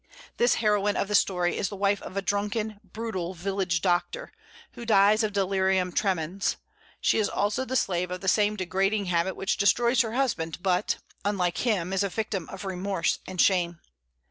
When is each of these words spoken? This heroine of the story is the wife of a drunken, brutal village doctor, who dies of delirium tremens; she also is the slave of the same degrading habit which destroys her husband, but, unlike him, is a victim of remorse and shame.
This 0.37 0.55
heroine 0.55 0.97
of 0.97 1.07
the 1.09 1.13
story 1.13 1.55
is 1.55 1.69
the 1.69 1.75
wife 1.75 2.01
of 2.01 2.17
a 2.17 2.23
drunken, 2.23 2.79
brutal 2.83 3.35
village 3.35 3.81
doctor, 3.81 4.33
who 4.71 4.83
dies 4.83 5.21
of 5.21 5.31
delirium 5.31 5.91
tremens; 5.91 6.57
she 6.99 7.23
also 7.29 7.61
is 7.61 7.67
the 7.67 7.75
slave 7.75 8.09
of 8.09 8.21
the 8.21 8.27
same 8.27 8.55
degrading 8.55 9.05
habit 9.05 9.35
which 9.35 9.57
destroys 9.57 10.01
her 10.01 10.13
husband, 10.13 10.57
but, 10.63 10.95
unlike 11.23 11.59
him, 11.59 11.93
is 11.93 12.01
a 12.01 12.09
victim 12.09 12.49
of 12.49 12.65
remorse 12.65 13.19
and 13.27 13.39
shame. 13.39 13.79